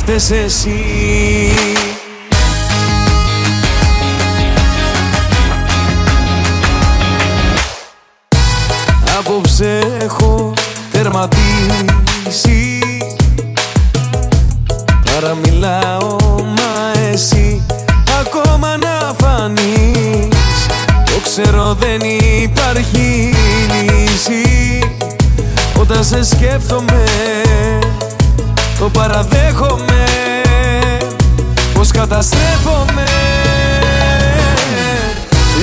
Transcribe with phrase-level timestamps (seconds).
[0.00, 0.80] φταίς εσύ.
[9.18, 10.52] Απόψε έχω
[10.92, 12.78] τερματίσει.
[15.04, 17.62] Παραμιλάω μα εσύ
[18.20, 20.66] ακόμα να φανείς.
[21.04, 22.00] Το ξέρω δεν
[22.42, 23.34] υπάρχει
[23.70, 24.78] λύση.
[25.80, 27.04] Όταν σε σκέφτομαι
[28.80, 30.04] το παραδέχομαι
[31.74, 33.04] Πως καταστρέφομαι.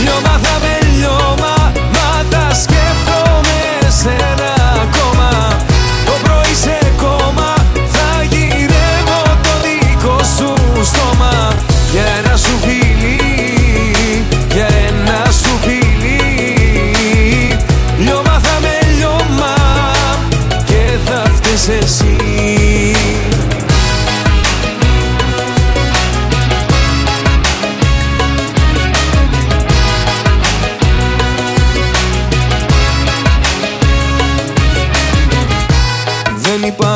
[0.03, 0.76] Λιώμα θα με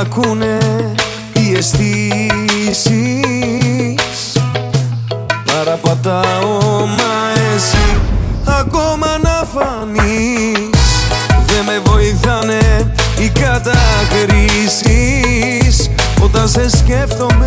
[0.01, 0.57] Δεν υπακούνε
[1.33, 1.91] οι αισθήσεις.
[5.45, 7.97] Παραπατάω μα εσύ
[8.59, 10.69] ακόμα να φανείς.
[11.45, 14.69] Δεν με βοηθάνε οι κατακρίσεις
[16.23, 17.45] Όταν σε σκέφτομαι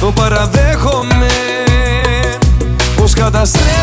[0.00, 1.30] το παραδέχομαι.
[2.96, 3.81] Πως καταστρέφομαι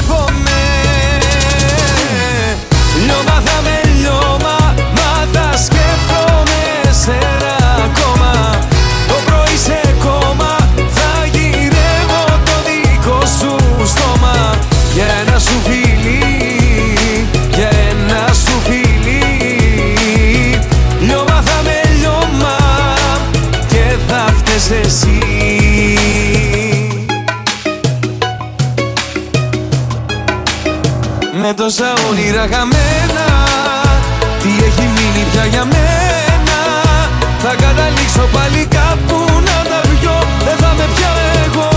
[31.42, 33.26] με τόσα όνειρα χαμένα.
[34.42, 36.60] Τι έχει μείνει πια για μένα.
[37.40, 41.12] Θα καταλήξω πάλι κάπου να τα πιω Δεν θα με πια
[41.46, 41.70] εγώ.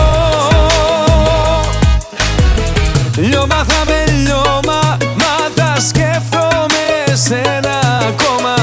[3.17, 6.85] Λιώμα θα με λιώμα Μα θα σκέφτομαι
[7.27, 7.77] σένα
[8.09, 8.55] ακόμα.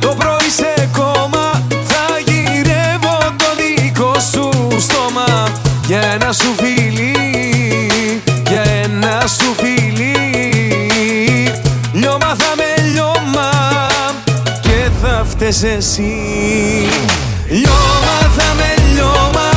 [0.00, 4.50] Το πρωί σε κόμμα Θα γυρεύω το δικό σου
[4.80, 5.48] στόμα.
[5.86, 7.11] Για ένα σου φιλί
[15.60, 16.12] εσύ.
[17.48, 19.51] Λιώμα θα με λιώμα